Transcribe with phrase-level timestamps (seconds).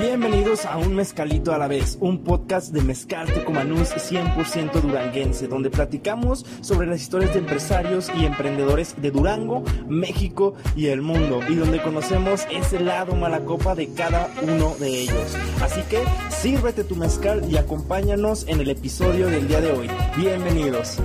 [0.00, 5.68] Bienvenidos a Un Mezcalito a la vez, un podcast de Mezcal Tecomanús 100% duranguense, donde
[5.68, 11.54] platicamos sobre las historias de empresarios y emprendedores de Durango, México y el mundo, y
[11.54, 15.36] donde conocemos ese lado malacopa de cada uno de ellos.
[15.60, 19.90] Así que sírvete tu mezcal y acompáñanos en el episodio del día de hoy.
[20.16, 20.96] Bienvenidos.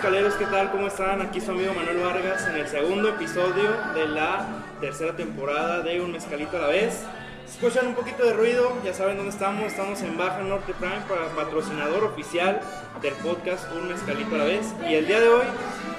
[0.00, 0.70] Mezcaleros, ¿qué tal?
[0.70, 1.20] ¿Cómo están?
[1.20, 4.46] Aquí su amigo Manuel Vargas en el segundo episodio de la
[4.80, 7.04] tercera temporada de Un Mezcalito a la vez.
[7.46, 9.62] Escuchan un poquito de ruido, ya saben dónde estamos.
[9.66, 12.62] Estamos en Baja Norte Prime, para patrocinador oficial
[13.02, 14.74] del podcast Un Mezcalito a la vez.
[14.88, 15.44] Y el día de hoy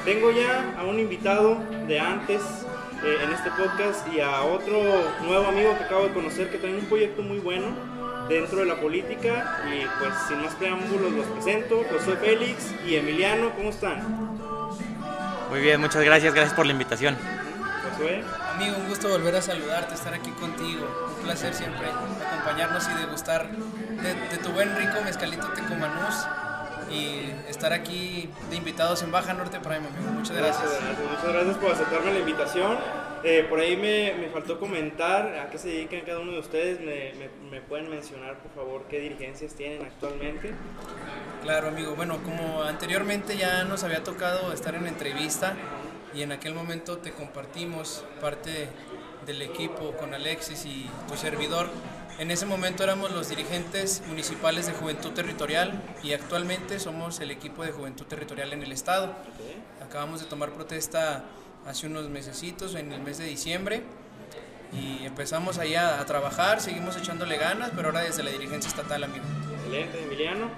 [0.03, 2.41] tengo ya a un invitado de antes
[3.05, 4.81] eh, en este podcast y a otro
[5.21, 7.67] nuevo amigo que acabo de conocer que tiene un proyecto muy bueno
[8.31, 13.51] dentro de la política y pues sin más preámbulos los presento, José Félix y Emiliano,
[13.55, 14.37] ¿cómo están?
[15.49, 17.17] Muy bien, muchas gracias, gracias por la invitación.
[17.91, 18.23] Josué.
[18.55, 20.85] Amigo, un gusto volver a saludarte, estar aquí contigo,
[21.17, 26.25] un placer siempre acompañarnos y degustar de, de tu buen rico mezcalito tecomanús
[26.89, 30.11] y estar aquí de invitados en Baja Norte Prime, amigo.
[30.13, 30.63] Muchas gracias.
[30.63, 32.77] Muchas gracias, muchas gracias por aceptarme la invitación.
[33.23, 36.79] Eh, por ahí me, me, faltó comentar a qué se dedican cada uno de ustedes.
[36.79, 40.51] Me, me, me, pueden mencionar, por favor, qué dirigencias tienen actualmente?
[41.43, 41.95] Claro, amigo.
[41.95, 45.55] Bueno, como anteriormente ya nos había tocado estar en entrevista
[46.13, 48.69] y en aquel momento te compartimos parte
[49.25, 51.69] del equipo con Alexis y tu servidor.
[52.19, 57.63] En ese momento éramos los dirigentes municipales de Juventud Territorial y actualmente somos el equipo
[57.63, 59.15] de Juventud Territorial en el Estado.
[59.83, 61.23] Acabamos de tomar protesta
[61.67, 63.83] hace unos mesecitos, en el mes de diciembre,
[64.73, 69.03] y empezamos ahí a, a trabajar, seguimos echándole ganas, pero ahora desde la dirigencia estatal,
[69.03, 69.25] amigo.
[69.57, 70.49] Excelente, Emiliano.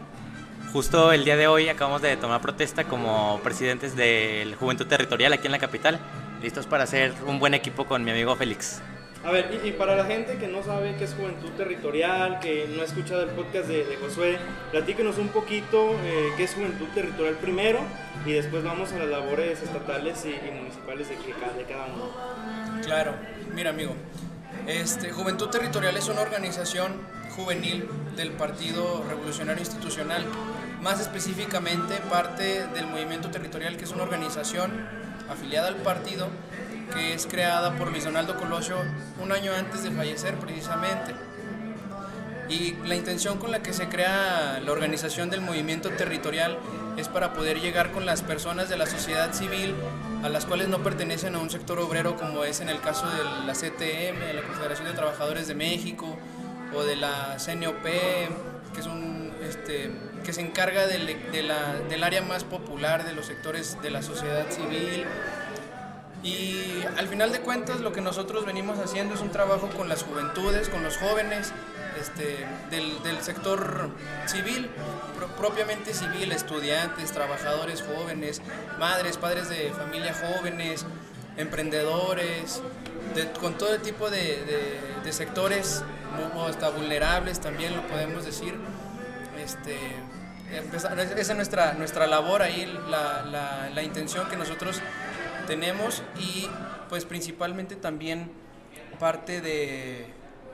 [0.71, 5.45] Justo el día de hoy acabamos de tomar protesta como presidentes del Juventud Territorial aquí
[5.45, 5.99] en la capital,
[6.41, 8.81] listos para hacer un buen equipo con mi amigo Félix.
[9.23, 12.81] A ver, y, para la gente que no sabe qué es Juventud Territorial, que no
[12.81, 14.37] ha escuchado el podcast de, de Josué,
[14.71, 17.79] platíquenos un poquito eh, qué es Juventud Territorial primero
[18.25, 22.11] y después vamos a las labores estatales y, y municipales de, de, cada uno.
[22.83, 23.13] Claro,
[23.55, 23.95] mira amigo,
[24.67, 26.91] este, Juventud Territorial es una organización
[27.33, 30.25] juvenil del Partido Revolucionario Institucional,
[30.81, 34.85] más específicamente parte del Movimiento Territorial, que es una organización
[35.29, 36.27] afiliada al partido
[36.93, 38.77] que es creada por Luis Donaldo Colosio
[39.21, 41.13] un año antes de fallecer precisamente.
[42.49, 46.57] Y la intención con la que se crea la organización del movimiento territorial
[46.97, 49.73] es para poder llegar con las personas de la sociedad civil
[50.23, 53.23] a las cuales no pertenecen a un sector obrero como es en el caso de
[53.45, 56.17] la CTM, de la Confederación de Trabajadores de México
[56.75, 59.91] o de la CNOP, que, es un, este,
[60.23, 64.01] que se encarga del, de la, del área más popular de los sectores de la
[64.01, 65.05] sociedad civil
[66.23, 70.03] y al final de cuentas lo que nosotros venimos haciendo es un trabajo con las
[70.03, 71.51] juventudes, con los jóvenes
[71.99, 73.89] este, del, sector
[74.25, 74.69] civil,
[75.17, 78.41] pro, propiamente civil, estudiantes, trabajadores jóvenes,
[78.79, 80.85] madres, padres de familia jóvenes,
[81.37, 82.61] emprendedores,
[83.15, 85.83] de, con todo el tipo de sectores,
[86.47, 88.55] hasta vulnerables también lo podemos decir.
[89.43, 89.77] Este,
[90.73, 94.81] esa es nuestra, nuestra labor ahí, la, la, la intención que nosotros
[95.47, 96.47] tenemos y
[96.89, 98.31] pues principalmente también
[98.99, 100.07] parte de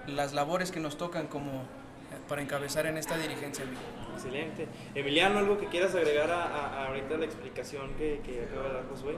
[0.07, 1.63] las labores que nos tocan como
[2.27, 3.65] para encabezar en esta dirigencia.
[4.15, 4.67] Excelente.
[4.95, 8.83] Emiliano, ¿algo que quieras agregar a, a ahorita la explicación que, que acaba de dar
[8.89, 9.15] Josué?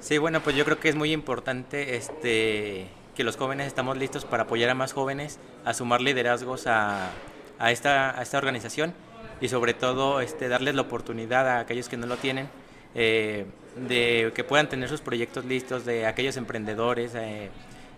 [0.00, 4.24] Sí, bueno, pues yo creo que es muy importante este, que los jóvenes estamos listos
[4.24, 7.10] para apoyar a más jóvenes, a sumar liderazgos a,
[7.58, 8.94] a, esta, a esta organización
[9.40, 12.48] y sobre todo este, darles la oportunidad a aquellos que no lo tienen
[12.94, 13.46] eh,
[13.76, 17.50] de que puedan tener sus proyectos listos, de aquellos emprendedores, eh,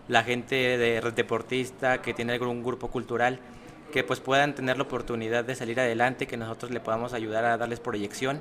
[0.09, 3.39] la gente de deportista que tiene algún grupo cultural,
[3.93, 7.57] que pues puedan tener la oportunidad de salir adelante, que nosotros le podamos ayudar a
[7.57, 8.41] darles proyección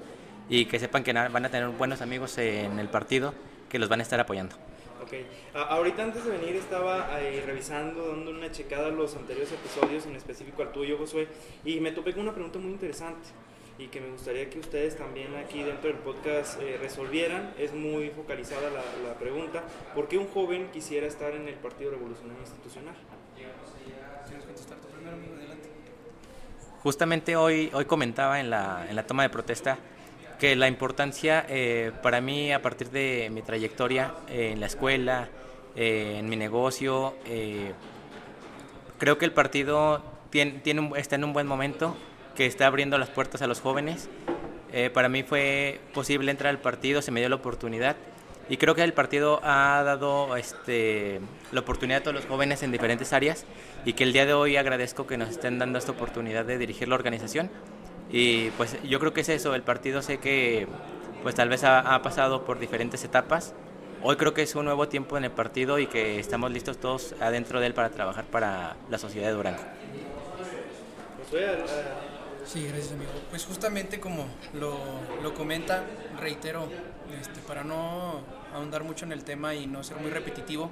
[0.50, 3.34] y que sepan que van a tener buenos amigos en el partido
[3.70, 4.55] que los van a estar apoyando.
[5.03, 5.26] Okay.
[5.53, 10.16] ahorita antes de venir estaba ahí revisando, dando una checada a los anteriores episodios, en
[10.16, 11.28] específico al tuyo, Josué,
[11.66, 13.28] y me topé con una pregunta muy interesante
[13.81, 17.51] y que me gustaría que ustedes también aquí dentro del podcast eh, resolvieran.
[17.57, 19.63] Es muy focalizada la, la, pregunta.
[19.95, 22.95] ¿Por qué un joven quisiera estar en el Partido Revolucionario Institucional?
[26.83, 29.78] Justamente hoy, hoy comentaba en la, en la toma de protesta
[30.39, 35.29] que la importancia eh, para mí a partir de mi trayectoria eh, en la escuela,
[35.75, 37.16] eh, en mi negocio,
[38.97, 40.01] creo que el partido
[40.31, 41.95] tiene, tiene un, está en un buen momento
[42.35, 44.09] que está abriendo las puertas a los jóvenes.
[44.73, 47.97] Eh, para mí fue posible entrar al partido, se me dio la oportunidad
[48.51, 51.22] y creo que el partido ha dado este,
[51.53, 53.45] la oportunidad a todos los jóvenes en diferentes áreas
[53.85, 56.89] y que el día de hoy agradezco que nos estén dando esta oportunidad de dirigir
[56.89, 57.49] la organización.
[58.11, 60.67] Y pues yo creo que es eso, el partido sé que
[61.23, 63.53] pues tal vez ha, pasado por diferentes etapas.
[64.03, 67.16] Hoy creo que es un nuevo tiempo en el partido y que estamos listos todos
[67.22, 69.61] adentro de él para trabajar para la sociedad de Durango.
[72.52, 73.12] Sí, gracias amigo.
[73.30, 74.78] Pues justamente como lo,
[75.24, 75.86] lo comenta,
[76.20, 76.68] reitero,
[77.22, 78.20] este, para no
[78.53, 80.70] ahondar mucho en el tema y no ser muy repetitivo,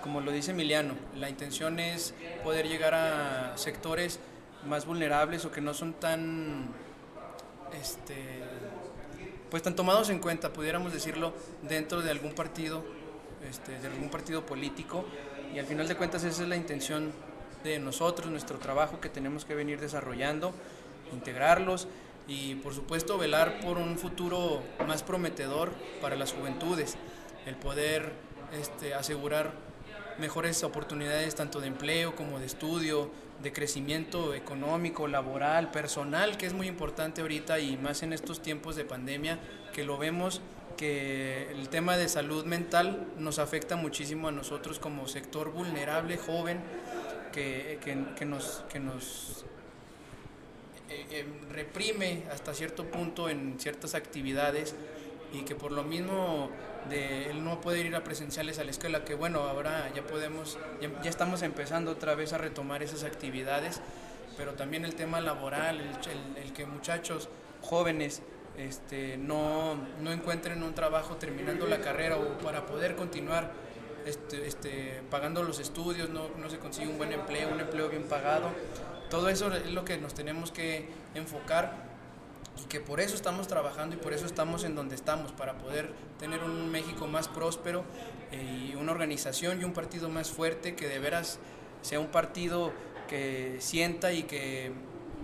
[0.00, 4.20] como lo dice Emiliano, la intención es poder llegar a sectores
[4.64, 6.68] más vulnerables o que no son tan
[7.82, 8.14] este
[9.50, 11.32] pues tan tomados en cuenta, pudiéramos decirlo,
[11.62, 12.84] dentro de algún partido,
[13.50, 15.04] este, de algún partido político,
[15.52, 17.10] y al final de cuentas esa es la intención
[17.64, 20.52] de nosotros, nuestro trabajo que tenemos que venir desarrollando,
[21.12, 21.88] integrarlos
[22.28, 26.96] y por supuesto velar por un futuro más prometedor para las juventudes,
[27.46, 28.12] el poder
[28.52, 29.52] este, asegurar
[30.18, 33.10] mejores oportunidades tanto de empleo como de estudio,
[33.42, 38.76] de crecimiento económico, laboral, personal, que es muy importante ahorita y más en estos tiempos
[38.76, 39.38] de pandemia,
[39.72, 40.42] que lo vemos
[40.76, 46.60] que el tema de salud mental nos afecta muchísimo a nosotros como sector vulnerable, joven,
[47.32, 47.78] que,
[48.16, 49.44] que nos, que nos
[50.90, 54.74] eh, eh, reprime hasta cierto punto en ciertas actividades
[55.34, 56.48] y que por lo mismo
[56.88, 60.56] de él no poder ir a presenciales a la escuela, que bueno, ahora ya podemos,
[60.80, 63.82] ya, estamos empezando otra vez a retomar esas actividades,
[64.38, 65.78] pero también el tema laboral,
[66.42, 67.28] el, que muchachos
[67.60, 68.22] jóvenes
[68.56, 73.52] este, no, no, encuentren un trabajo terminando la carrera o para poder continuar
[74.06, 78.04] este, este, pagando los estudios, no, no se consigue un buen empleo, un empleo bien
[78.04, 78.50] pagado
[79.10, 81.72] todo eso es lo que nos tenemos que enfocar
[82.62, 85.92] y que por eso estamos trabajando y por eso estamos en donde estamos, para poder
[86.18, 87.84] tener un México más próspero
[88.32, 91.38] eh, y una organización y un partido más fuerte que de veras
[91.82, 92.72] sea un partido
[93.08, 94.72] que sienta y que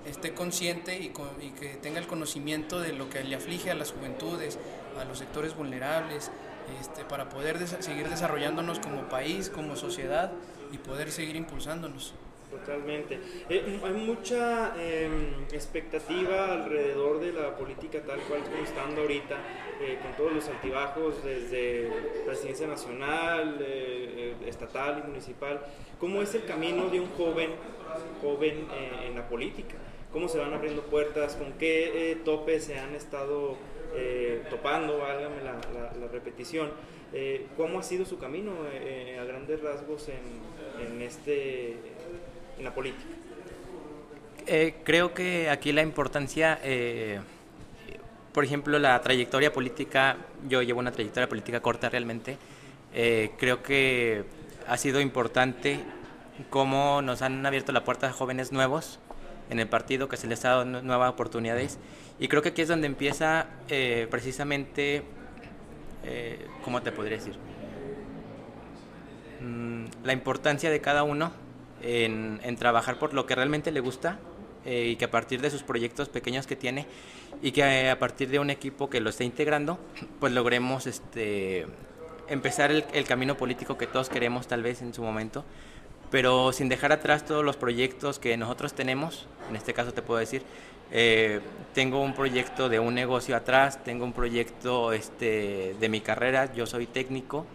[0.06, 4.58] esté consciente y, que tenga el conocimiento de lo que le aflige a las juventudes,
[5.00, 6.30] a los sectores vulnerables,
[6.80, 10.32] este, para poder seguir desarrollándonos como país, como sociedad
[10.72, 12.14] y poder seguir impulsándonos.
[12.60, 13.18] Totalmente.
[13.48, 19.36] Eh, hay mucha em, expectativa alrededor de la política tal cual como estando ahorita,
[19.80, 21.90] eh, con todos los altibajos desde
[22.24, 25.60] presidencia nacional, eh, estatal y municipal.
[25.98, 27.50] ¿Cómo es el camino de un joven,
[28.22, 28.68] joven
[29.04, 29.74] en la política?
[30.12, 31.34] ¿Cómo se van abriendo puertas?
[31.34, 33.56] ¿Con qué topes se han estado
[34.48, 34.98] topando?
[34.98, 35.54] Válgame la,
[35.98, 36.70] la, repetición.
[37.56, 38.52] ¿Cómo ha sido su camino
[39.20, 40.22] a grandes rasgos en,
[40.86, 41.76] en este
[42.58, 43.14] en la política?
[44.46, 47.20] Eh, creo que aquí la importancia, eh,
[48.32, 50.18] por ejemplo, la trayectoria política,
[50.48, 52.36] yo llevo una trayectoria política corta realmente,
[52.92, 54.24] eh, creo que
[54.68, 55.80] ha sido importante
[56.50, 58.98] cómo nos han abierto la puerta a jóvenes nuevos
[59.50, 61.78] en el partido, que se les ha dado nuevas oportunidades.
[62.18, 63.46] Y creo que aquí es donde empieza
[64.10, 65.02] precisamente,
[66.64, 67.34] ¿cómo te podría decir?
[69.40, 71.32] Mm, la importancia de cada uno
[71.84, 74.18] en, trabajar por lo que realmente le gusta
[74.64, 76.86] eh, y que a partir de sus proyectos pequeños que tiene
[77.42, 79.78] y que eh, a partir de un equipo que lo esté integrando,
[80.18, 81.66] pues logremos este,
[82.28, 85.44] empezar el, camino político que todos queremos tal vez en su momento,
[86.10, 90.20] pero sin dejar atrás todos los proyectos que nosotros tenemos, en este caso te puedo
[90.20, 90.42] decir,
[90.90, 91.40] eh,
[91.74, 96.66] tengo un proyecto de un negocio atrás, tengo un proyecto este, de mi carrera, yo
[96.66, 97.46] soy técnico,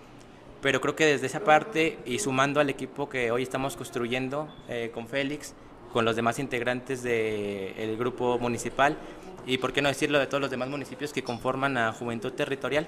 [0.61, 4.91] pero creo que desde esa parte y sumando al equipo que hoy estamos construyendo eh,
[4.93, 5.53] con Félix,
[5.93, 8.97] con los demás integrantes del grupo municipal
[9.45, 12.87] y, por qué no decirlo, de todos los demás municipios que conforman a Juventud Territorial,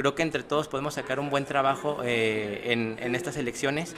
[0.00, 3.94] creo que entre todos podemos sacar un buen trabajo eh, en, estas elecciones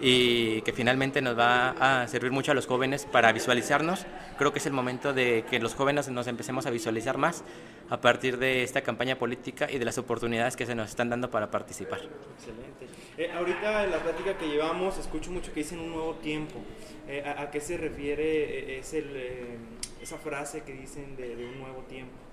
[0.00, 4.06] y que finalmente nos va a servir mucho a los jóvenes para visualizarnos.
[4.38, 7.42] Creo que es el momento de que los jóvenes nos empecemos a visualizar más
[7.88, 11.32] a partir de esta campaña política y de las oportunidades que se nos están dando
[11.32, 11.98] para participar.
[11.98, 12.86] Excelente.
[13.18, 16.60] Eh, ahorita en la plática que llevamos escucho mucho que dicen un nuevo tiempo.
[17.08, 22.29] Eh, a, qué se refiere esa frase que dicen de un nuevo tiempo?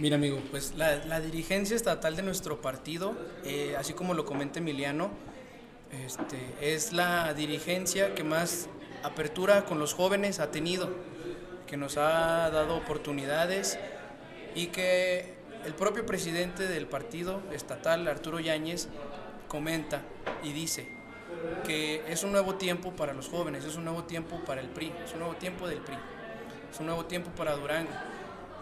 [0.00, 5.10] Mira, amigo, pues la, dirigencia estatal de nuestro partido, eh, así como lo comenta Emiliano,
[6.06, 8.68] este, es la dirigencia que más
[9.02, 10.88] apertura con los jóvenes ha tenido,
[11.66, 13.76] que nos ha dado oportunidades
[14.54, 15.34] y que
[15.66, 18.86] el propio presidente del partido estatal, Arturo Yáñez,
[19.48, 20.02] comenta
[20.44, 20.86] y dice
[21.66, 24.92] que es un nuevo tiempo para los jóvenes, es un nuevo tiempo para el PRI,
[25.04, 25.96] es un nuevo tiempo del PRI,
[26.72, 27.90] es un nuevo tiempo para Durango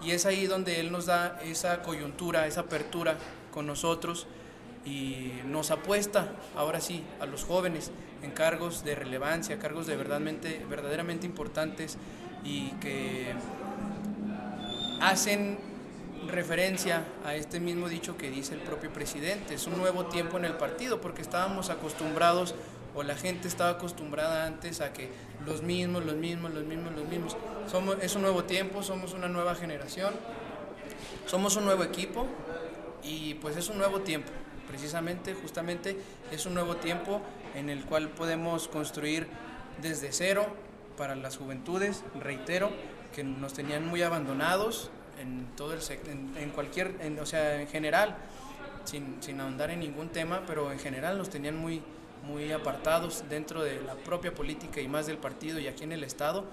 [0.06, 3.16] Y es ahí donde él nos da esa coyuntura, esa apertura
[3.50, 4.28] con nosotros
[4.84, 7.90] y nos apuesta ahora sí a los jóvenes
[8.22, 11.98] en cargos de relevancia, cargos de verdaderamente, verdaderamente importantes
[12.44, 13.34] y que
[15.00, 15.58] hacen
[16.28, 19.54] referencia a este mismo dicho que dice el propio presidente.
[19.54, 22.54] Es un nuevo tiempo en el partido porque estábamos acostumbrados
[22.96, 25.10] o la gente estaba acostumbrada antes a que
[25.44, 27.36] los mismos, los mismos, los mismos, los mismos.
[27.70, 30.14] Somos, es un nuevo tiempo, somos una nueva generación,
[31.26, 32.26] somos un nuevo equipo
[33.04, 34.30] y pues es un nuevo tiempo.
[34.66, 35.96] Precisamente, justamente
[36.32, 37.20] es un nuevo tiempo
[37.54, 39.28] en el cual podemos construir
[39.82, 40.46] desde cero
[40.96, 42.70] para las juventudes, reitero,
[43.14, 48.16] que nos tenían muy abandonados en todo el en, en cualquier, o sea, en general,
[48.84, 51.82] sin, sin ahondar en ningún tema, pero en general nos tenían muy,
[52.26, 56.04] muy apartados dentro de la propia política y más del partido y aquí en el
[56.04, 56.44] Estado.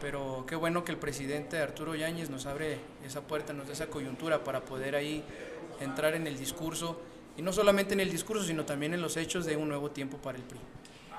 [0.00, 3.86] Pero qué bueno que el presidente Arturo Yáñez nos abre esa puerta, nos da esa
[3.86, 5.22] coyuntura para poder ahí
[5.80, 7.00] entrar en el discurso,
[7.36, 10.18] y no solamente en el discurso, sino también en los hechos de un nuevo tiempo
[10.18, 10.58] para el PRI.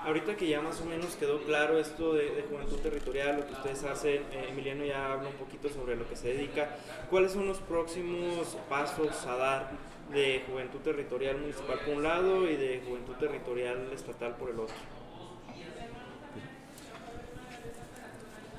[0.04, 3.82] Ahorita que ya más o menos quedó claro esto de, Juventud Territorial, lo que ustedes
[3.84, 6.76] hacen, eh, Emiliano ya habla un poquito sobre lo que se dedica,
[7.10, 9.70] ¿cuáles son los próximos pasos a dar
[10.12, 14.74] de Juventud Territorial Municipal por un lado y de Juventud Territorial Estatal por el otro?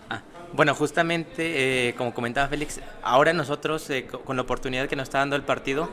[0.10, 0.22] Ah,
[0.54, 5.20] bueno, justamente, eh, como comentaba Félix, ahora nosotros, eh, con la oportunidad que nos está
[5.20, 5.89] dando el partido,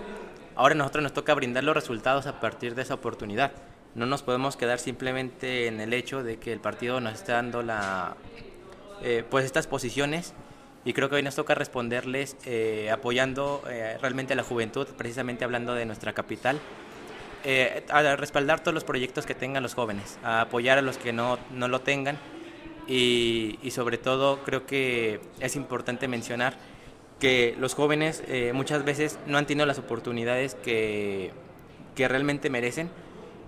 [0.54, 3.52] ahora nosotros nos toca brindar los resultados a partir de esa oportunidad
[3.94, 7.62] no nos podemos quedar simplemente en el hecho de que el partido nos está dando
[7.62, 8.16] la,
[9.02, 10.34] eh, pues estas posiciones
[10.84, 15.44] y creo que hoy nos toca responderles eh, apoyando eh, realmente a la juventud, precisamente
[15.44, 16.60] hablando de nuestra capital,
[17.90, 21.38] a respaldar todos los proyectos que tengan los jóvenes, a apoyar a los que no,
[21.52, 22.18] no lo tengan
[22.86, 26.56] y, y, sobre todo creo que es importante mencionar
[27.20, 28.22] que los jóvenes
[28.54, 31.32] muchas veces no han tenido las oportunidades que,
[31.94, 32.90] que realmente merecen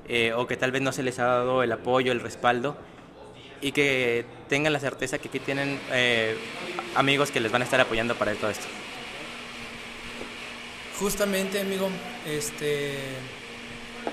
[0.09, 2.77] eh, o que tal vez no se les ha dado el apoyo, el respaldo
[3.61, 6.37] y que tengan la certeza que aquí tienen eh,
[6.97, 8.67] amigos que les van a estar apoyando para todo esto.
[10.99, 11.91] Justamente, amigo,
[12.27, 12.97] este,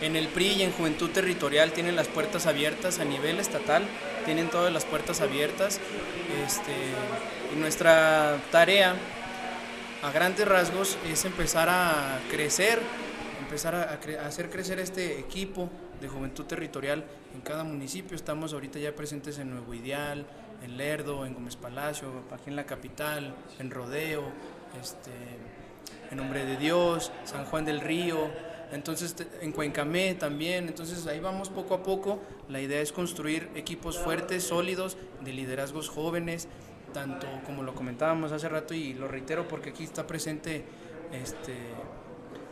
[0.01, 3.83] en el PRI y en Juventud Territorial tienen las puertas abiertas a nivel estatal,
[4.25, 5.79] tienen todas las puertas abiertas.
[6.45, 6.73] Este,
[7.53, 8.95] y nuestra tarea,
[10.01, 12.79] a grandes rasgos, es empezar a crecer
[13.53, 15.69] empezar a, hacer crecer este equipo
[16.03, 18.15] de juventud territorial en cada municipio.
[18.15, 20.25] Estamos ahorita ya presentes en Nuevo Ideal,
[20.61, 24.23] en Lerdo, en Gómez Palacio, aquí en la capital, en Rodeo,
[24.81, 25.11] este,
[26.11, 28.29] en Nombre de Dios, San Juan del Río,
[28.73, 32.19] entonces en Cuencamé también, entonces ahí vamos poco a poco.
[32.49, 36.49] La idea es construir equipos fuertes, sólidos, de liderazgos jóvenes,
[36.93, 40.65] tanto como lo comentábamos hace rato y lo reitero porque aquí está presente
[41.13, 41.53] este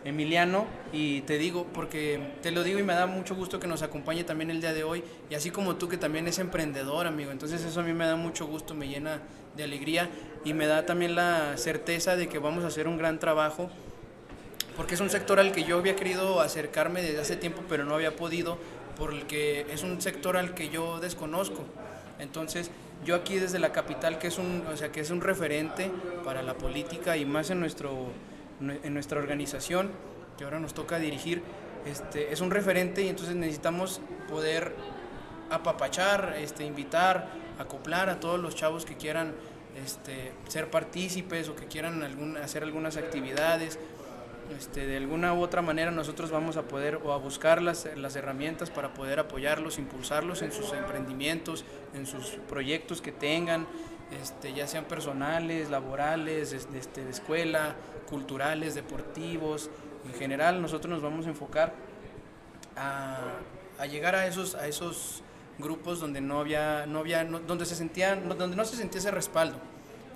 [0.04, 3.82] Emiliano y te digo, porque te lo digo y me da mucho gusto que nos
[3.82, 7.32] acompañe también el día de hoy y así como tú que también es emprendedor, amigo,
[7.32, 9.22] entonces eso a mí me da mucho gusto, me llena
[9.56, 10.10] de alegría
[10.44, 13.70] y me da también la certeza de que vamos a hacer un gran trabajo
[14.76, 17.94] porque es un sector al que yo había querido acercarme desde hace tiempo pero no
[17.94, 18.58] había podido
[18.98, 21.66] porque es un sector al que yo desconozco.
[22.20, 22.70] Entonces,
[23.04, 25.90] yo aquí desde la capital que es un, o sea, que es un referente
[26.24, 28.12] para la política y más en nuestro
[28.62, 29.92] en nuestra organización,
[30.38, 31.44] que ahora nos toca dirigir,
[31.86, 34.76] este, es un referente y entonces necesitamos poder
[35.50, 37.28] apapachar, este, invitar,
[37.60, 39.34] acoplar a todos los chavos que quieran
[39.84, 43.80] este, ser partícipes o que quieran algún, hacer algunas actividades.
[44.58, 48.16] Este, de alguna u otra manera nosotros vamos a poder o a buscar las, las
[48.18, 51.64] herramientas para poder apoyarlos, impulsarlos en sus emprendimientos,
[51.94, 53.66] en sus proyectos que tengan,
[54.20, 57.76] este, ya sean personales, laborales, este, de escuela,
[58.10, 59.70] culturales, deportivos.
[60.06, 61.74] En general, nosotros nos vamos a enfocar
[62.76, 65.24] a, llegar a esos, a esos
[65.58, 69.58] grupos donde no había, no había, donde se sentían, donde no se sentía ese respaldo.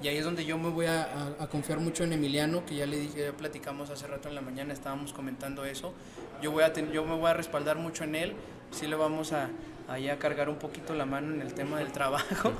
[0.02, 1.08] Y ahí es donde yo me voy a,
[1.50, 4.74] confiar mucho en Emiliano, que ya le dije, ya platicamos hace rato en la mañana,
[4.74, 5.94] estábamos comentando eso.
[6.42, 8.36] Yo, voy a yo me voy a respaldar mucho en él,
[8.72, 9.50] sí le vamos a,
[9.88, 12.52] a cargar un poquito la mano en el tema del trabajo.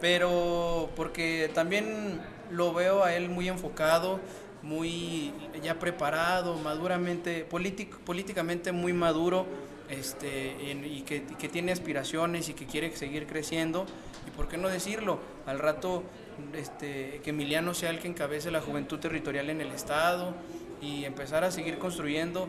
[0.00, 2.20] Pero porque también
[2.50, 4.20] lo veo a él muy enfocado,
[4.62, 5.32] muy
[5.62, 9.46] ya preparado, maduramente, políticamente muy maduro,
[9.88, 13.86] este, y, que, tiene aspiraciones y que quiere seguir creciendo.
[14.26, 16.02] Y por qué no decirlo, al rato
[16.54, 20.34] este, que Emiliano sea el que encabece la juventud territorial en el Estado
[20.80, 22.48] y empezar a seguir construyendo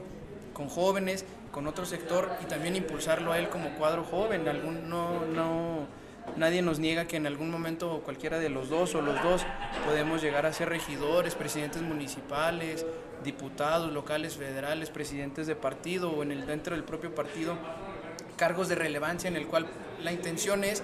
[0.54, 4.48] con jóvenes, con otro sector y también impulsarlo a él como cuadro joven.
[4.48, 5.88] Algún, no, no,
[6.36, 9.46] nadie nos niega que en algún momento cualquiera de los dos o los dos
[9.86, 12.86] podemos llegar a ser regidores, presidentes municipales,
[13.24, 17.58] diputados locales, federales, presidentes de partido o en el dentro del propio partido
[18.36, 19.66] cargos de relevancia en el cual
[20.04, 20.84] la intención es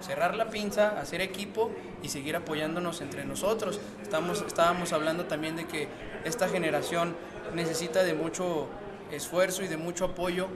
[0.00, 1.70] cerrar la pinza, hacer equipo
[2.02, 3.80] y seguir apoyándonos entre nosotros.
[4.02, 5.88] Estamos, estábamos hablando también de que
[6.24, 7.14] esta generación
[7.54, 8.68] necesita de mucho
[9.10, 10.48] esfuerzo y de mucho apoyo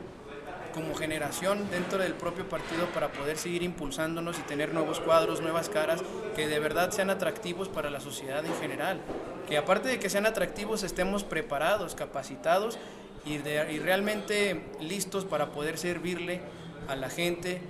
[0.75, 5.69] como generación dentro del propio partido para poder seguir impulsándonos y tener nuevos cuadros, nuevas
[5.69, 6.03] caras
[6.35, 9.01] que de verdad sean atractivos para la sociedad en general.
[9.49, 12.77] Que aparte de que sean atractivos estemos preparados, capacitados
[13.25, 16.41] y, y realmente listos para poder servirle
[16.89, 17.61] a la gente,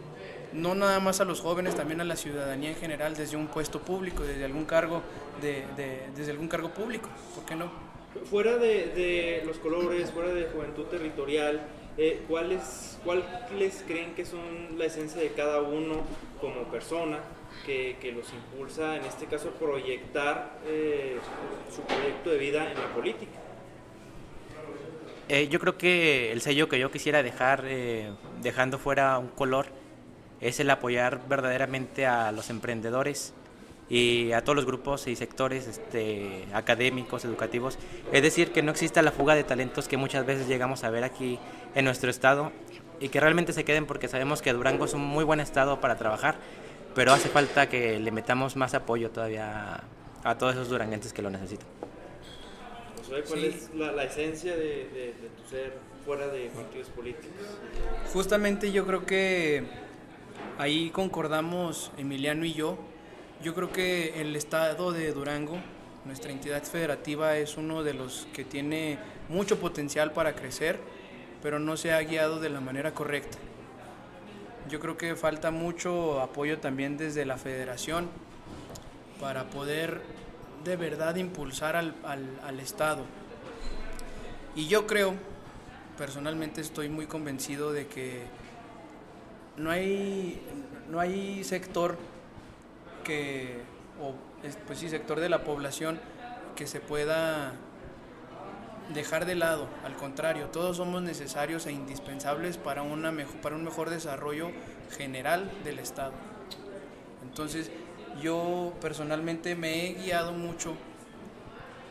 [0.55, 3.81] no nada más a los jóvenes, también a la ciudadanía en general desde un puesto
[3.81, 5.03] público, desde algún cargo,
[5.43, 5.65] de,
[6.17, 7.71] desde algún cargo público, ¿por qué no?
[8.31, 11.61] Fuera de, de los colores, fuera de juventud territorial,
[11.97, 16.03] eh, ¿cuáles, ¿cuáles creen que son la esencia de cada uno
[16.41, 17.19] como persona
[17.65, 21.19] que, que los impulsa, en este caso, proyectar eh,
[21.75, 23.45] su proyecto de vida en la política?
[25.29, 29.67] Eh, yo creo que el sello que yo quisiera dejar, eh, dejando fuera un color,
[30.41, 33.33] es el apoyar verdaderamente a los emprendedores
[33.89, 37.79] y a todos los grupos y sectores este, académicos, educativos.
[38.13, 41.05] Es decir, que no exista la fuga de talentos que muchas veces llegamos a ver
[41.05, 41.39] aquí
[41.75, 42.53] en nuestro estado
[43.01, 45.97] y que realmente se queden porque sabemos que Durango es un muy buen estado para
[45.97, 46.37] trabajar,
[46.95, 49.83] pero hace falta que le metamos más apoyo todavía
[50.23, 51.67] a todos esos duranguenses que lo necesitan.
[53.29, 54.89] ¿Cuál es la, esencia de,
[55.21, 55.75] de tu ser
[56.05, 57.47] fuera de partidos políticos?
[58.13, 59.65] Justamente yo creo que
[60.59, 62.79] ahí concordamos Emiliano y yo.
[63.45, 65.59] Yo creo que el estado de Durango,
[66.05, 68.99] nuestra entidad federativa, es uno de los que tiene
[69.29, 70.81] mucho potencial para crecer
[71.45, 73.37] pero no se ha guiado de la manera correcta.
[74.71, 78.09] Yo creo que falta mucho apoyo también desde la federación
[79.21, 80.01] para poder
[80.65, 83.05] de verdad impulsar al, al, Estado.
[84.57, 85.17] Y yo creo,
[85.99, 88.23] personalmente estoy muy convencido de que
[89.59, 90.41] no hay,
[90.91, 91.99] no hay sector
[93.05, 93.63] que,
[94.03, 94.15] o
[94.67, 96.01] pues sí, sector de la población
[96.57, 97.55] que se pueda
[98.93, 103.13] dejar de lado, al contrario, todos somos necesarios e indispensables para, una
[103.43, 104.51] para un mejor desarrollo
[104.97, 106.13] general del Estado.
[107.23, 107.71] Entonces,
[108.21, 110.75] yo personalmente me he guiado mucho,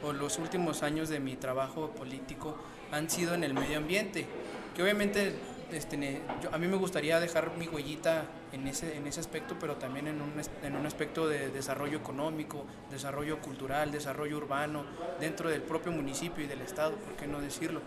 [0.04, 2.58] o los últimos años de mi trabajo político
[2.91, 4.28] han sido en el medio ambiente,
[4.76, 5.36] que obviamente
[5.73, 10.07] este, a mí me gustaría dejar mi huellita en ese, en ese aspecto, pero también
[10.07, 10.33] en un,
[10.63, 14.86] en un aspecto de desarrollo económico, desarrollo cultural, desarrollo urbano,
[15.19, 17.81] dentro del propio municipio y del Estado, ¿por qué no decirlo?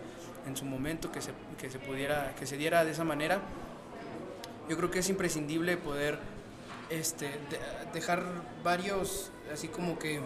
[0.46, 3.40] En su momento que se, que se, pudiera, que se diera de esa manera,
[4.68, 6.18] yo creo que es imprescindible poder
[6.90, 7.30] este,
[7.92, 8.24] dejar
[8.62, 10.20] varios, así como que,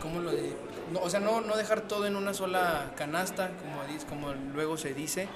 [0.00, 0.52] ¿cómo lo de,
[1.00, 5.28] o sea, no, no dejar todo en una sola canasta, como, como luego se dice,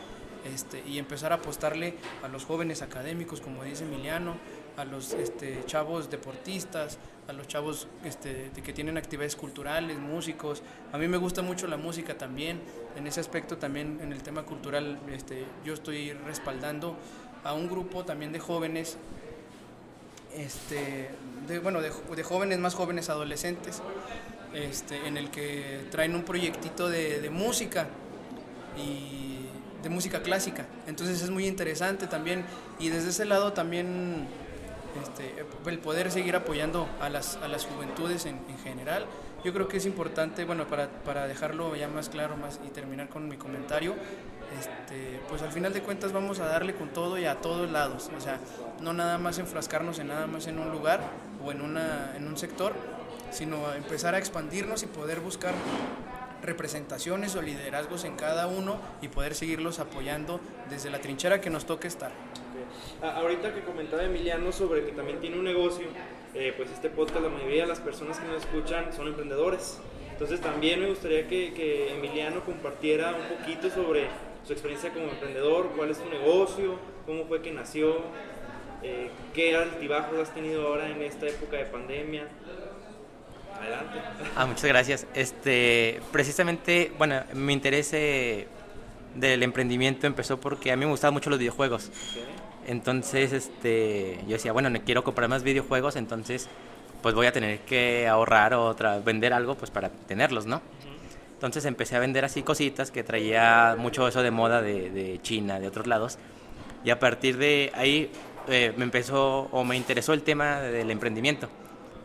[0.44, 4.36] este, y empezar a apostarle a los jóvenes académicos, como dice Emiliano,
[4.76, 10.62] a los este, chavos deportistas, a los chavos este, que tienen actividades culturales, músicos.
[10.92, 12.60] A mí me gusta mucho la música también.
[12.96, 14.98] En ese aspecto también, en el tema cultural,
[15.64, 16.96] yo estoy respaldando
[17.44, 18.96] a un grupo también de jóvenes,
[21.62, 23.82] bueno, de, jóvenes más jóvenes adolescentes,
[24.52, 27.88] en el que traen un proyectito de, de música
[28.76, 29.21] y
[29.82, 30.66] de música clásica.
[30.86, 32.44] Entonces es muy interesante también
[32.78, 34.26] y desde ese lado también
[35.00, 39.06] este, el poder seguir apoyando a las, a las juventudes en, en general.
[39.44, 43.08] Yo creo que es importante, bueno, para, para, dejarlo ya más claro más y terminar
[43.08, 43.94] con mi comentario,
[44.58, 48.10] este, pues al final de cuentas vamos a darle con todo y a todos lados.
[48.16, 48.38] O sea,
[48.80, 51.00] no nada más enfrascarnos en nada más en un lugar
[51.44, 52.72] o en, una, en un sector,
[53.32, 55.54] sino empezar a expandirnos y poder buscar
[56.42, 61.66] representaciones o liderazgos en cada uno y poder seguirlos apoyando desde la trinchera que nos
[61.66, 62.12] toque estar.
[63.00, 65.86] Ahorita que comentaba Emiliano sobre que también tiene un negocio,
[66.34, 69.78] eh, pues este podcast la mayoría de las personas que nos escuchan son emprendedores.
[70.10, 74.06] Entonces también me gustaría que, Emiliano compartiera un poquito sobre
[74.46, 77.96] su experiencia como emprendedor, cuál es su negocio, cómo fue que nació,
[78.82, 82.28] eh, qué altibajos has tenido ahora en esta época de pandemia.
[83.62, 83.98] Adelante.
[84.34, 85.06] Ah, muchas gracias.
[85.14, 88.48] Este, precisamente, bueno, mi interés eh,
[89.14, 91.90] del emprendimiento empezó porque a mí me gustaban mucho los videojuegos.
[92.66, 96.48] Entonces, este, yo decía, bueno, no quiero comprar más videojuegos, entonces,
[97.02, 100.60] pues voy a tener que ahorrar o vender algo, pues para tenerlos, ¿no?
[101.34, 105.58] Entonces empecé a vender así cositas que traía mucho eso de moda de, de China,
[105.58, 106.18] de otros lados.
[106.84, 108.10] Y a partir de ahí
[108.48, 111.48] eh, me empezó o me interesó el tema del emprendimiento.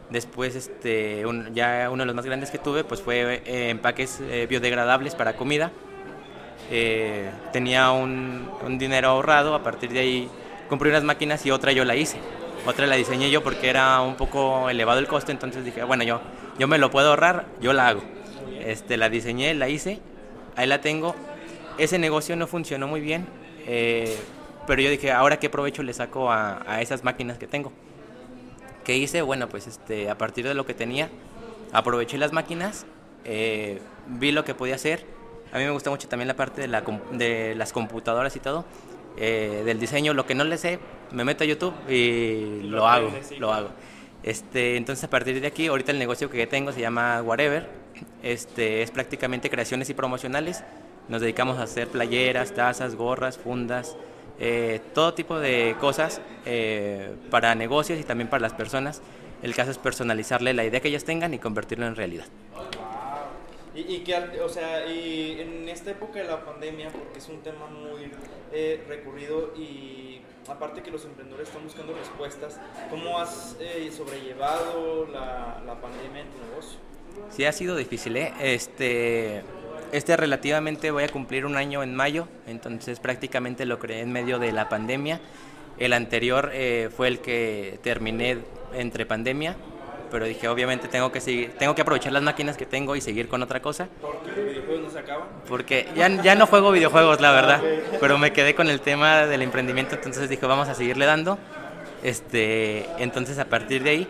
[0.10, 4.48] Después, este, ya uno de los más grandes que tuve, pues fue eh, empaques eh,
[4.50, 5.72] biodegradables para comida.
[7.52, 10.30] tenía un, dinero ahorrado, a partir de ahí
[10.70, 12.18] compré unas máquinas y otra yo la hice.
[12.66, 16.22] Otra la diseñé yo porque era un poco elevado el costo, entonces dije, bueno, yo,
[16.58, 18.02] yo me lo puedo ahorrar, yo la hago.
[18.60, 20.00] Este, la diseñé, la hice,
[20.56, 21.16] ahí la tengo.
[21.78, 23.28] Ese negocio no funcionó muy bien,
[24.66, 27.72] pero yo dije, ahora qué provecho le saco a esas máquinas que tengo.
[28.88, 29.22] ¿Qué hice?
[29.22, 31.10] Bueno, pues este, a partir de lo que tenía,
[31.74, 32.86] aproveché las máquinas,
[33.26, 35.06] eh, vi lo que podía hacer.
[35.52, 38.64] A mí me gusta mucho también la parte de, la, de las computadoras y todo,
[39.18, 40.14] eh, del diseño.
[40.14, 40.80] Lo que no le sé,
[41.12, 43.72] me meto a YouTube y lo, hago, lo hago.
[44.24, 47.68] Este, entonces a partir de aquí, ahorita el negocio que tengo se llama Whatever.
[48.24, 50.64] Este, es prácticamente creaciones y promocionales.
[51.10, 53.98] Nos dedicamos a hacer playeras, tazas, gorras, fundas,
[54.40, 59.02] eh, todo tipo de cosas eh, para negocios y también para las personas.
[59.42, 62.26] El caso es personalizarle la idea que ellas tengan y convertirlo en realidad.
[63.76, 67.68] Y, que, o sea, y en esta época de la pandemia, porque es un tema
[67.68, 68.12] muy
[68.52, 73.56] eh, recurrido y aparte que los emprendedores están buscando respuestas, ¿cómo has
[73.96, 76.80] sobrellevado la, la, pandemia en tu negocio?
[77.30, 78.34] Sí, ha sido difícil, ¿eh?
[78.42, 79.44] Este,
[79.92, 84.40] este relativamente voy a cumplir un año en mayo, entonces prácticamente lo creé en medio
[84.40, 85.20] de la pandemia.
[85.78, 88.40] El anterior eh, fue el que terminé
[88.74, 89.56] entre pandemia,
[90.12, 93.28] pero dije obviamente tengo que seguir, tengo que aprovechar las máquinas que tengo y seguir
[93.28, 93.88] con otra cosa.
[94.02, 95.28] ¿Porque los videojuegos no se acaban?
[95.48, 97.62] Porque ya, ya no juego videojuegos, la verdad,
[98.00, 101.38] pero me quedé con el tema del emprendimiento, entonces dije vamos a seguirle dando.
[102.04, 104.08] Este, entonces a partir de ahí,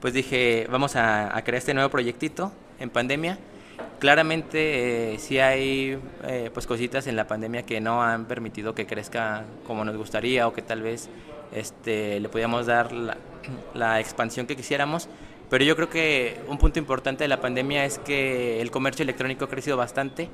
[0.00, 3.38] pues dije vamos a, a crear este nuevo proyectito en pandemia
[3.98, 8.86] Claramente eh, sí hay eh, pues cositas en la pandemia que no han permitido que
[8.86, 11.08] crezca como nos gustaría o que tal vez
[11.52, 13.16] este, le podíamos dar la,
[13.74, 15.08] la expansión que quisiéramos,
[15.50, 19.44] pero yo creo que un punto importante de la pandemia es que el comercio electrónico
[19.44, 20.28] ha crecido bastante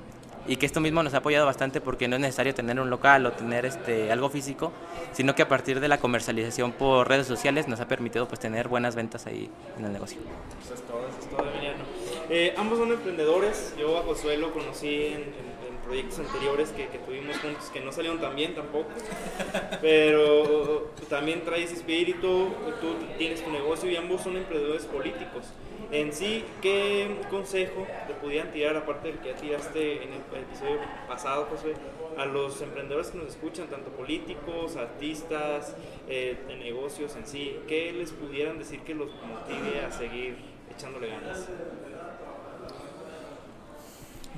[0.48, 3.26] y que esto mismo nos ha apoyado bastante porque no es necesario tener un local
[3.26, 4.72] o tener este algo físico,
[5.12, 8.68] sino que a partir de la comercialización por redes sociales nos ha permitido pues tener
[8.68, 10.20] buenas ventas ahí en el negocio.
[10.62, 12.05] Eso es todo, eso es todo, Emiliano.
[12.28, 13.74] Eh, ambos son emprendedores.
[13.78, 15.46] Yo a Josué lo conocí en,
[15.86, 18.88] proyectos anteriores que, tuvimos juntos, que no salieron tan bien tampoco.
[19.80, 22.48] Pero también traes espíritu,
[22.80, 25.52] tú tienes tu negocio y ambos son emprendedores políticos.
[25.92, 30.80] En sí, ¿qué consejo te pudieran tirar, aparte del que ya tiraste en el episodio
[31.06, 31.74] pasado, Josué,
[32.18, 35.76] a los emprendedores que nos escuchan, tanto políticos, artistas,
[36.08, 37.56] eh, de negocios en sí?
[37.68, 40.36] ¿Qué les pudieran decir que los motive a seguir
[40.74, 41.48] echándole ganas?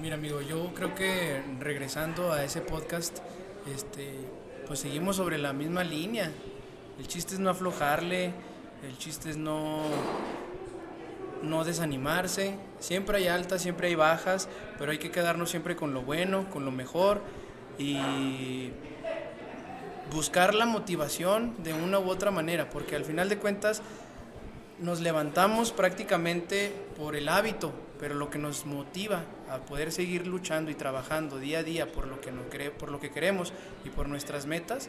[0.00, 3.18] Mira, amigo, yo creo que regresando a ese podcast,
[3.74, 4.14] este,
[4.68, 6.30] pues seguimos sobre la misma línea.
[7.00, 8.32] El chiste es no aflojarle,
[8.86, 9.82] el chiste es no,
[11.42, 12.54] no desanimarse.
[12.78, 16.64] Siempre hay altas, siempre hay bajas, pero hay que quedarnos siempre con lo bueno, con
[16.64, 17.20] lo mejor
[17.76, 18.70] y
[20.12, 23.82] buscar la motivación de una u otra manera, porque al final de cuentas
[24.78, 30.70] nos levantamos prácticamente por el hábito, pero lo que nos motiva a poder seguir luchando
[30.70, 32.42] y trabajando día a día por lo que, no
[32.78, 33.52] por lo que queremos
[33.84, 34.88] y por nuestras metas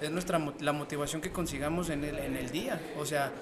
[0.00, 2.80] es nuestra la motivación que consigamos en el, en el día.
[2.98, 3.32] O sea,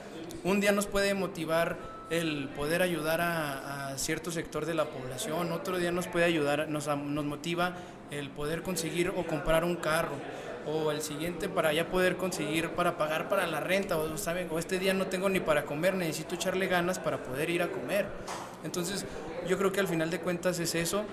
[0.44, 1.76] un día nos puede motivar
[2.10, 6.86] el poder ayudar a, cierto sector de la población, otro día nos puede ayudar, nos,
[6.86, 7.74] nos motiva
[8.10, 10.14] el poder conseguir o comprar un carro,
[10.66, 14.48] o el siguiente para ya poder conseguir para pagar para la renta, o, ¿saben?
[14.50, 17.68] o este día no tengo ni para comer, necesito echarle ganas para poder ir a
[17.68, 18.06] comer.
[18.64, 19.04] Entonces,
[19.48, 21.04] yo creo que al final de cuentas es eso,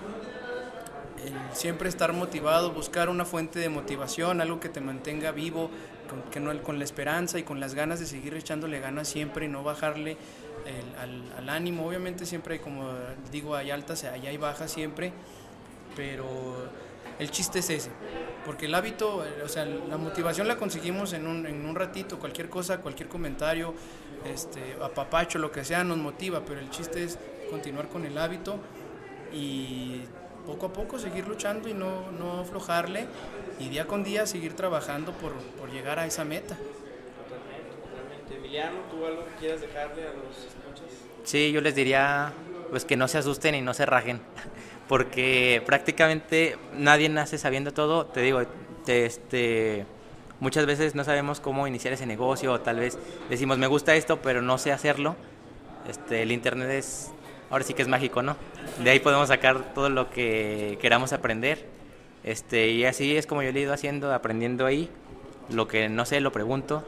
[1.24, 5.70] el siempre estar motivado, buscar una fuente de motivación, algo que te mantenga vivo,
[6.10, 9.46] con, que no, con la esperanza y con las ganas de seguir echándole ganas siempre
[9.46, 10.16] y no bajarle
[11.36, 11.86] al, ánimo.
[11.86, 12.88] Obviamente siempre, hay, como
[13.30, 15.12] digo, hay altas, hay, hay bajas siempre,
[15.96, 16.68] pero
[17.18, 17.90] el chiste es ese,
[18.44, 22.48] porque el hábito, o sea, la motivación la conseguimos en un, en un ratito, cualquier
[22.48, 23.74] cosa, cualquier comentario,
[24.24, 27.18] este, apapacho, lo que sea, nos motiva, pero el chiste es
[27.50, 28.58] continuar con el hábito
[29.32, 30.02] y
[30.46, 33.06] poco a poco seguir luchando y no, no aflojarle
[33.58, 36.56] y día con día seguir trabajando por, por llegar a esa meta.
[36.56, 38.36] Totalmente, totalmente.
[38.36, 40.94] Emiliano, ¿tú algo que quieras dejarle a los escuchas?
[41.24, 42.32] Sí, yo les diría
[42.70, 44.20] pues que no se asusten y no se rajen,
[44.88, 48.42] porque prácticamente nadie nace sabiendo todo, te digo,
[48.86, 49.86] este
[50.40, 52.98] muchas veces no sabemos cómo iniciar ese negocio o tal vez
[53.30, 55.16] decimos me gusta esto pero no sé hacerlo.
[55.88, 57.12] Este, el internet es
[57.50, 58.36] ahora sí que es mágico, ¿no?
[58.82, 61.66] De ahí podemos sacar todo lo que queramos aprender.
[62.24, 64.90] Este, y así es como yo lo he ido haciendo, aprendiendo ahí.
[65.50, 66.84] Lo que no sé lo pregunto.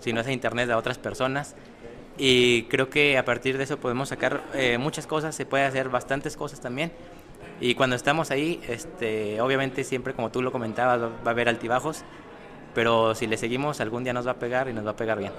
[0.00, 1.56] si no es a internet, a otras personas.
[2.16, 5.88] Y creo que a partir de eso podemos sacar eh, muchas cosas, se puede hacer
[5.88, 6.92] bastantes cosas también.
[7.60, 12.04] Y cuando estamos ahí, este, obviamente siempre como tú lo comentabas, va a haber altibajos,
[12.74, 15.18] pero si le seguimos algún día nos va a pegar y nos va a pegar
[15.18, 15.32] bien.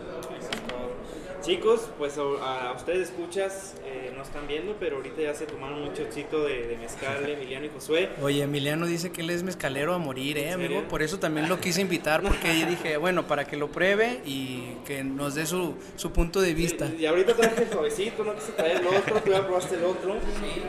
[1.49, 5.95] Chicos, pues a ustedes escuchas, eh, no están viendo, pero ahorita ya se tomaron un
[5.95, 8.09] chocito de, de, mezcal Emiliano y Josué.
[8.21, 10.83] Oye, Emiliano dice que él es mezcalero a morir, ¿eh, amigo?
[10.87, 15.03] Por eso también lo quise invitar, porque dije, bueno, para que lo pruebe y que
[15.03, 16.85] nos dé su, su punto de vista.
[16.85, 20.17] Y, ahorita traje el suavecito, no quise traer el otro, tú ya probaste el otro.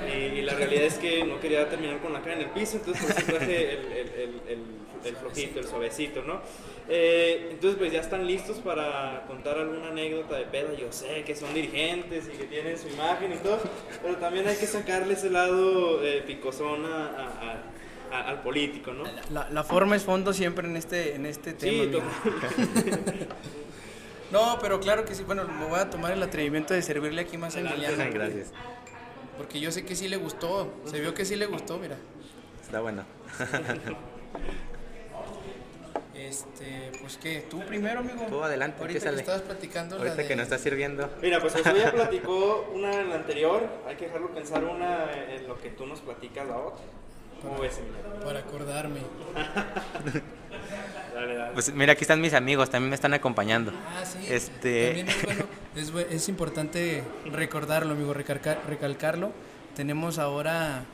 [0.08, 2.78] Y, y, la realidad es que no quería terminar con la cara en el piso,
[2.78, 4.64] entonces por eso traje el, el, el,
[5.04, 6.40] el flojito, el suavecito, ¿no?
[6.92, 10.46] Eh, entonces, pues ya están listos para contar alguna anécdota de
[10.78, 13.60] Yo sé que son dirigentes y que tienen su imagen y todo,
[14.02, 17.62] pero también hay que sacarle ese lado eh, picosón a,
[18.12, 19.04] a, al político, ¿no?
[19.30, 21.84] La, la, forma es fondo siempre en este, en este tema.
[21.84, 21.92] Sí,
[24.32, 25.22] no, pero claro que sí.
[25.24, 27.96] Bueno, me voy a tomar el atrevimiento de servirle aquí más a Emiliano.
[28.12, 28.52] Gracias.
[29.36, 30.72] Porque yo sé que sí le gustó.
[30.86, 31.96] Se vio que sí le gustó, mira.
[32.62, 33.04] Está bueno.
[36.28, 38.26] Este, pues que tú primero, amigo.
[38.28, 40.28] Tú adelante, Ahorita que estabas platicando Ahorita la de...
[40.28, 41.10] que nos estás sirviendo.
[41.22, 45.48] Mira, pues José ya platicó una en la anterior, hay que dejarlo pensar una en
[45.48, 46.84] lo que tú nos platicas la otra.
[47.42, 48.24] ¿Cómo para, ves, Emiliano?
[48.24, 49.00] Para acordarme.
[51.14, 51.52] dale, dale.
[51.54, 53.72] Pues mira, aquí están mis amigos, también me están acompañando.
[53.72, 54.26] Ah, sí.
[54.28, 54.86] Este...
[54.88, 55.44] También es bueno,
[55.76, 57.02] es, bu- es importante
[57.32, 59.32] recordarlo, amigo, recalcar- recalcarlo.
[59.74, 60.84] Tenemos ahora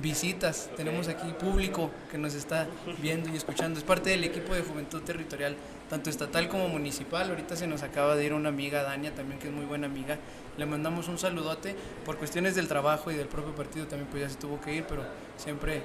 [0.00, 2.66] visitas, tenemos aquí público que nos está
[3.02, 3.78] viendo y escuchando.
[3.78, 5.56] Es parte del equipo de Juventud Territorial,
[5.88, 7.28] tanto estatal como municipal.
[7.30, 10.16] Ahorita se nos acaba de ir una amiga, Dania, también que es muy buena amiga.
[10.56, 11.74] Le mandamos un saludote.
[12.04, 14.84] Por cuestiones del trabajo y del propio partido también pues ya se tuvo que ir,
[14.88, 15.02] pero
[15.36, 15.82] siempre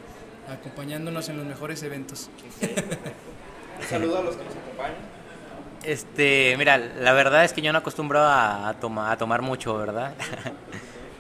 [0.50, 2.30] acompañándonos en los mejores eventos.
[3.82, 5.16] Un saludo a los que nos acompañan.
[5.84, 9.78] Este, mira, la verdad es que yo no acostumbro a, a toma- a tomar mucho,
[9.78, 10.14] ¿verdad?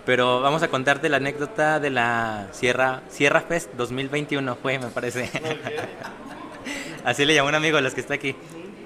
[0.05, 5.29] Pero vamos a contarte la anécdota de la Sierra, Sierra Fest 2021 fue, me parece.
[7.03, 8.35] Así le llamó un amigo de los que está aquí.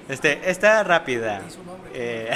[0.08, 1.42] Este, está rápida.
[1.92, 2.30] Eh,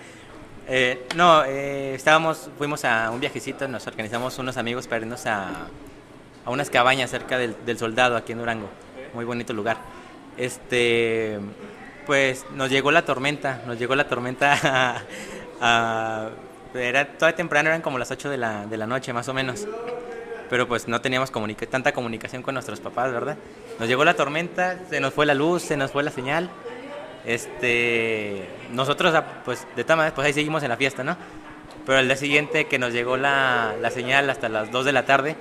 [0.68, 5.48] eh, no, eh, estábamos, fuimos a un viajecito, nos organizamos unos amigos para irnos a,
[6.44, 8.68] a unas cabañas cerca del, del Soldado, aquí en Durango.
[9.14, 9.78] Muy bonito lugar.
[10.36, 11.38] Este,
[12.06, 15.02] pues nos llegó la tormenta, nos llegó la tormenta a,
[15.62, 16.30] a-
[16.74, 19.66] era todavía temprano, eran como las 8 de la, de la noche más o menos.
[20.50, 21.30] Pero pues no teníamos
[21.70, 23.36] tanta comunicación con nuestros papás, ¿verdad?
[23.78, 26.48] Nos llegó la tormenta, se nos fue la luz, se nos fue la señal.
[27.26, 31.16] Este, nosotros, ah, pues de todas maneras, pues ahí seguimos en la fiesta, ¿no?
[31.84, 35.04] Pero al día siguiente que nos llegó la, la señal hasta las 2 de la
[35.04, 35.36] tarde,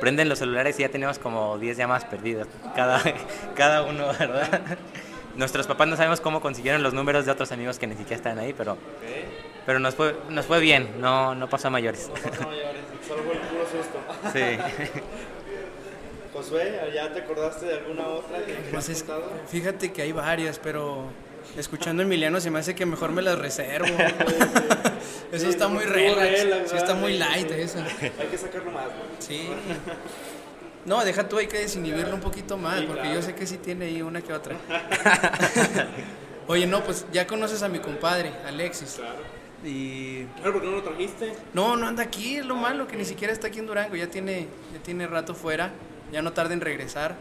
[0.00, 3.00] prenden los celulares y ya tenemos como 10 llamadas perdidas, cada,
[3.56, 4.60] cada uno, ¿verdad?
[5.36, 8.38] Nuestros papás no sabemos cómo consiguieron los números de otros amigos que ni siquiera estaban
[8.38, 8.78] ahí, pero,
[9.66, 12.08] pero nos, fue, nos fue bien, no, no pasó a mayores.
[12.08, 13.98] No, ya ahora sí, solo fue el puro susto.
[14.32, 15.00] Sí.
[16.32, 19.04] Josué, ¿ya te acordaste de alguna otra que, Pues es-
[19.48, 21.04] fíjate que hay varias, pero
[21.56, 23.86] escuchando a Emiliano se me hace que mejor me las reservo.
[25.32, 26.42] Eso Sí, está muy relax.
[26.42, 27.54] relax, Sí, está muy light sí.
[27.60, 27.84] esa.
[27.84, 28.90] Hay que sacarlo más, ¿no?
[29.18, 29.48] Sí.
[30.84, 33.16] No, deja tú, hay que desinhibirlo un poquito más, Sí, porque claro.
[33.16, 34.54] yo sé que sí tiene ahí una que otra.
[36.48, 38.94] Oye, no, pues ya conoces a mi compadre, Alexis.
[38.98, 39.16] Claro.
[39.66, 41.32] Y Claro, ¿por qué no lo trajiste?
[41.52, 44.08] no, no anda aquí, es lo malo, que ni siquiera está aquí en Durango, ya
[44.08, 45.72] tiene, ya tiene rato fuera,
[46.12, 47.16] ya no tarda en regresar.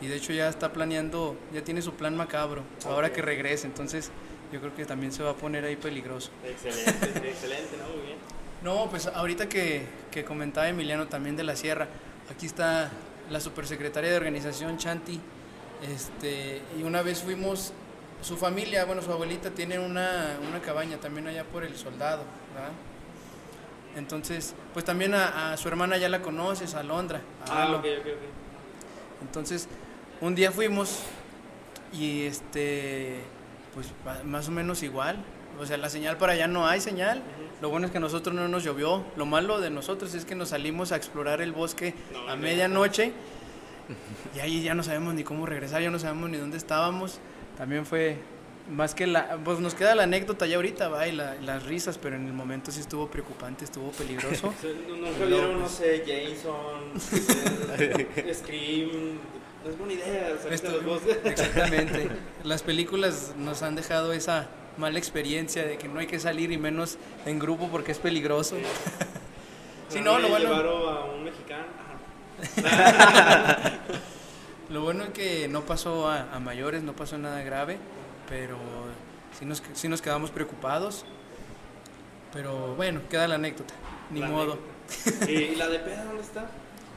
[0.00, 4.10] Y de hecho ya está planeando, ya tiene su plan macabro, ahora que regrese, entonces
[4.52, 6.30] yo creo que también se va a poner ahí peligroso.
[6.44, 7.94] Excelente, excelente, ¿no?
[7.94, 8.18] Muy bien.
[8.62, 11.88] No, pues ahorita que, que comentaba Emiliano también de la sierra,
[12.30, 12.90] aquí está
[13.30, 15.20] la supersecretaria de organización Chanti,
[15.88, 17.72] este, y una vez fuimos,
[18.22, 22.22] su familia, bueno, su abuelita tiene una, una cabaña también allá por el soldado,
[22.54, 22.70] ¿verdad?
[23.96, 27.20] Entonces, pues también a, a su hermana ya la conoces, a Alondra.
[27.46, 29.22] a Ah, ok, ok, ok.
[29.22, 29.68] Entonces,
[30.20, 31.00] un día fuimos
[31.92, 33.20] y este,
[33.74, 33.88] pues
[34.24, 35.22] más o menos igual.
[35.60, 37.22] O sea, la señal para allá no hay señal.
[37.60, 39.04] Lo bueno es que a nosotros no nos llovió.
[39.16, 42.42] Lo malo de nosotros es que nos salimos a explorar el bosque No, a no.
[42.42, 43.12] medianoche
[44.34, 47.20] y ahí ya no sabemos ni cómo regresar, ya no sabemos ni dónde estábamos.
[47.56, 48.16] También fue
[48.70, 51.98] más que la, pues nos queda la anécdota ya ahorita, va, y la- las risas,
[51.98, 54.54] pero en el momento sí estuvo preocupante, estuvo peligroso.
[54.88, 55.72] Nunca No, vieron, no pues.
[55.72, 56.92] sé, Jason,
[58.34, 59.18] Scream.
[59.64, 60.28] No es buena idea.
[61.24, 62.08] Exactamente.
[62.44, 66.58] Las películas nos han dejado esa mala experiencia de que no hay que salir y
[66.58, 68.56] menos en grupo porque es peligroso.
[69.88, 71.66] Sí, no, lo bueno, Llevaron a un mexicano.
[74.72, 77.78] Lo bueno es que no pasó a, a mayores, no pasó nada grave,
[78.28, 78.56] pero
[79.38, 81.04] sí nos, sí nos quedamos preocupados.
[82.32, 83.74] Pero bueno, queda la anécdota,
[84.10, 84.58] ni La modo.
[85.28, 86.46] ¿Y, y la de peda dónde está?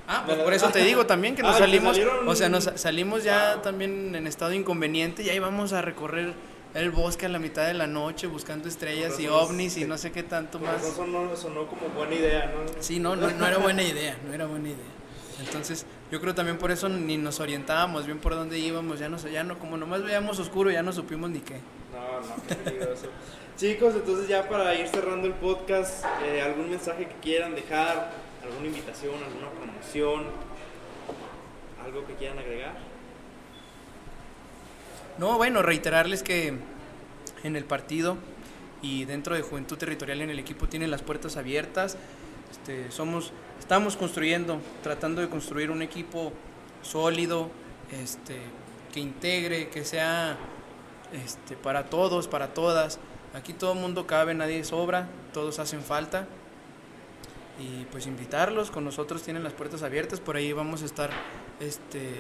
[0.07, 2.69] Ah, pues por eso te digo también que nos Ah, salimos, salieron- o sea, nos
[2.75, 3.63] salimos ya Wow.
[3.63, 6.33] también en estado inconveniente y ahí vamos a recorrer
[6.75, 10.11] el bosque a la mitad de la noche buscando estrellas y ovnis y no sé
[10.11, 10.73] qué tanto más.
[10.75, 12.81] razón sonó, sonó como buena idea, ¿no?
[12.83, 14.94] Sí, no, no, no era buena idea, no era buena idea.
[15.39, 19.19] Entonces, yo creo también por eso ni nos orientábamos bien por dónde íbamos, ya no,
[19.19, 21.59] sé, ya no, como nomás veíamos oscuro, ya no supimos ni qué.
[21.93, 23.07] No, no, qué peligroso.
[23.57, 28.11] Chicos, entonces ya para ir cerrando el podcast, eh, ¿algún mensaje que quieran dejar?
[28.43, 30.25] ¿Alguna invitación, alguna promoción?
[31.83, 32.73] ¿Algo que quieran agregar?
[35.17, 36.57] No, bueno, reiterarles que
[37.43, 38.17] en el partido
[38.81, 41.97] y dentro de Juventud Territorial en el equipo tienen las puertas abiertas.
[42.51, 46.31] Este, somos, estamos construyendo, tratando de construir un equipo
[46.81, 47.49] sólido,
[47.91, 48.37] este,
[48.93, 50.37] que integre, que sea
[51.13, 52.99] este, para todos, para todas.
[53.33, 56.27] Aquí todo el mundo cabe, nadie sobra, todos hacen falta.
[57.59, 61.09] Y pues invitarlos, con nosotros tienen las puertas abiertas, por ahí vamos a estar
[61.61, 62.11] este,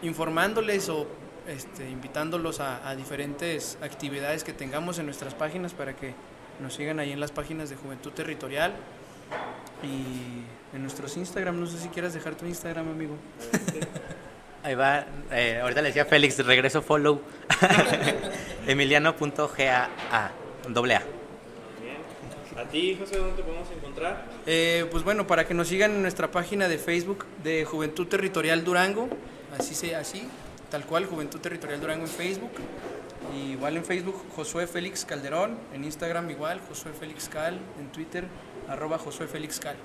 [0.00, 1.06] informándoles o
[1.46, 6.14] este, invitándolos a, a diferentes actividades que tengamos en nuestras páginas para que
[6.60, 8.74] nos sigan ahí en las páginas de Juventud Territorial
[9.82, 11.58] y en nuestros Instagram.
[11.58, 13.16] No sé si quieras dejar tu Instagram, amigo.
[14.62, 17.20] Ahí va, eh, ahorita le decía Félix, regreso follow.
[18.66, 19.88] Emiliano.gaa,
[20.68, 21.02] doble A.
[22.56, 24.24] ¿A ti, José, dónde te podemos encontrar?
[24.46, 28.62] Eh, pues bueno, para que nos sigan en nuestra página de Facebook de Juventud Territorial
[28.62, 29.08] Durango,
[29.58, 30.28] así se así,
[30.70, 32.52] tal cual, Juventud Territorial Durango en Facebook.
[33.34, 38.26] Y igual en Facebook, Josué Félix Calderón, en Instagram igual, Josué Félix Cal, en Twitter,
[38.72, 39.76] arroba Josué Félix Cal.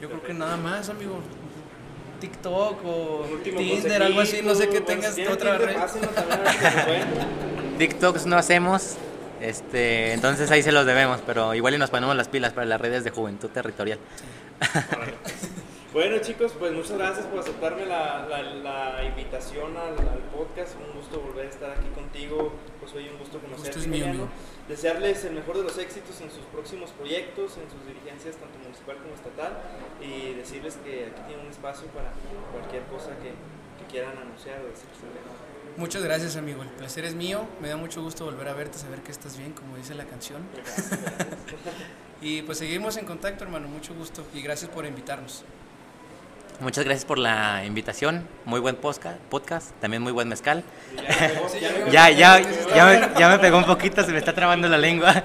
[0.00, 1.20] Yo creo que nada más, amigo.
[2.20, 6.86] TikTok o Tinder, algo así, no sé qué consejito, tengas bueno, si tienen otra Tinder,
[6.86, 7.78] red.
[7.78, 8.96] TikToks no hacemos,
[9.40, 12.80] este, entonces ahí se los debemos, pero igual y nos ponemos las pilas para las
[12.80, 13.98] redes de Juventud Territorial.
[15.90, 20.74] Bueno chicos, pues muchas gracias por aceptarme la, la, la invitación al, al podcast.
[20.76, 23.78] Un gusto volver a estar aquí contigo, Josué, y un gusto conocerte.
[23.78, 24.28] gusto es mío.
[24.68, 28.96] Desearles el mejor de los éxitos en sus próximos proyectos, en sus dirigencias tanto municipal
[28.98, 29.56] como estatal
[30.00, 32.12] y decirles que aquí tienen un espacio para
[32.52, 33.32] cualquier cosa que,
[33.80, 34.88] que quieran anunciar o decir.
[35.78, 36.62] Muchas gracias, amigo.
[36.62, 37.46] El placer es mío.
[37.62, 40.42] Me da mucho gusto volver a verte, saber que estás bien, como dice la canción.
[42.20, 43.68] Y pues seguimos en contacto, hermano.
[43.68, 45.44] Mucho gusto y gracias por invitarnos.
[46.60, 50.64] Muchas gracias por la invitación, muy buen posca- podcast, también muy buen mezcal.
[51.92, 55.22] Ya, Ya, ya, ya me, pegó un poquito, se me está trabando la lengua.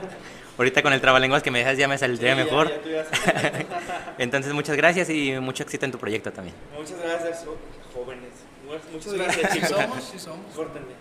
[0.58, 2.72] Ahorita con el trabalenguas que me dejas ya me saldría mejor.
[4.20, 6.56] Entonces muchas gracias y mucho éxito en tu proyecto también.
[6.78, 7.58] Muchas gracias, jo-
[7.94, 8.30] jóvenes.
[8.92, 9.70] Muchas Sí, gracias, sí chicos.
[9.82, 10.54] somos, sí somos.
[10.56, 10.94] Córtenme.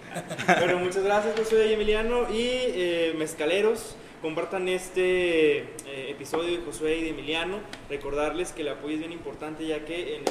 [0.58, 2.30] Bueno, muchas gracias, Josué y Emiliano.
[2.30, 5.66] Y eh, mezcaleros, compartan este eh,
[6.08, 7.58] episodio de Josué y de Emiliano.
[7.90, 10.22] Recordarles que el apoyo es bien importante, ya que eh,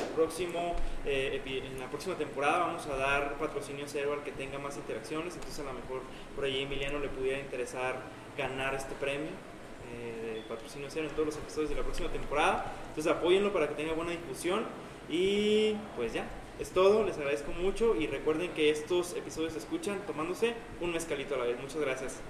[1.45, 5.35] en la próxima temporada vamos a dar patrocinio cero al que tenga más interacciones.
[5.35, 6.01] Entonces, a lo mejor
[6.35, 8.01] por ahí Emiliano le pudiera interesar
[8.37, 9.29] ganar este premio.
[9.93, 12.73] eh, de patrocinio cero en todos los episodios de la próxima temporada.
[12.89, 14.65] Entonces apóyenlo para que tenga buena difusión.
[15.09, 16.25] Y pues ya,
[16.59, 21.35] es todo, les agradezco mucho y recuerden que estos episodios se escuchan tomándose un mezcalito
[21.35, 21.59] a la vez.
[21.59, 22.21] Muchas gracias.